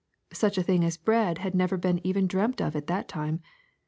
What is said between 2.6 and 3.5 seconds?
at that time.